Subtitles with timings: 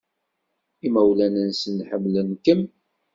[0.87, 2.61] Imawlan-nsen ḥemmlen-kem.